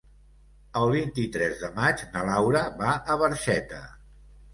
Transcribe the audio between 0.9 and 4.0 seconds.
vint-i-tres de maig na Laura va a Barxeta.